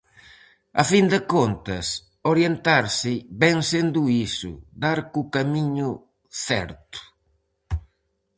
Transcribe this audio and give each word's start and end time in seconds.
A 0.81 0.83
fin 0.91 1.05
de 1.13 1.19
contas, 1.33 1.87
orientarse 2.31 3.13
vén 3.41 3.57
sendo 3.71 3.99
iso, 4.27 4.51
dar 4.83 4.99
co 5.11 5.21
camiño 5.35 5.89
certo. 6.47 6.99